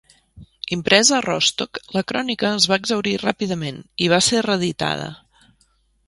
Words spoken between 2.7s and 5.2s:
va exhaurir ràpidament i va ser reeditada.